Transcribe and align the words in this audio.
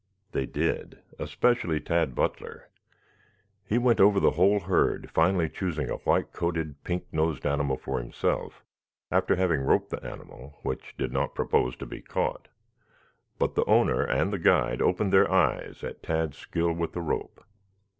They 0.31 0.47
did, 0.47 0.97
especially 1.19 1.79
Tad 1.79 2.15
Butler. 2.15 2.69
He 3.63 3.77
went 3.77 3.99
over 3.99 4.19
the 4.19 4.31
whole 4.31 4.61
herd, 4.61 5.11
finally 5.11 5.47
choosing 5.47 5.91
a 5.91 5.97
white 5.97 6.33
coated, 6.33 6.83
pink 6.83 7.05
nosed 7.11 7.45
animal 7.45 7.77
for 7.77 7.99
himself, 7.99 8.63
after 9.11 9.35
having 9.35 9.61
roped 9.61 9.91
the 9.91 10.03
animal, 10.03 10.57
which 10.63 10.97
did 10.97 11.11
not 11.11 11.35
propose 11.35 11.75
to 11.75 11.85
be 11.85 12.01
caught. 12.01 12.47
Both 13.37 13.53
the 13.53 13.65
owner 13.65 14.01
and 14.03 14.33
the 14.33 14.39
guide 14.39 14.81
opened 14.81 15.13
their 15.13 15.31
eyes 15.31 15.83
at 15.83 16.01
Tad's 16.01 16.35
skill 16.39 16.73
with 16.73 16.93
the 16.93 17.01
rope. 17.01 17.45